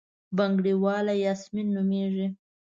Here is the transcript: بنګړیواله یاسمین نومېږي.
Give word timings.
بنګړیواله 0.37 1.13
یاسمین 1.25 1.67
نومېږي. 1.75 2.27